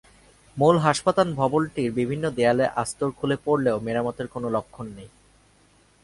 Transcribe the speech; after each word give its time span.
মূল 0.57 0.75
হাসপাতাল 0.77 1.27
ভবনটির 1.33 1.89
বিভিন্ন 1.91 2.23
দেয়ালের 2.37 2.73
আস্তর 2.75 3.09
খুলে 3.17 3.37
পড়লেও 3.45 3.77
মেরামতের 3.79 4.27
কোনো 4.27 4.47
লক্ষণ 4.49 4.87
নেই। 4.97 5.09